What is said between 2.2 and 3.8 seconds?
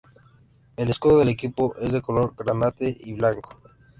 granate y blanco.